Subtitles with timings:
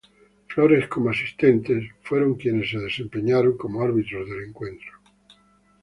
[0.47, 4.93] Flores como asistentes, fueron quienes se desempeñaron como árbitros del encuentro.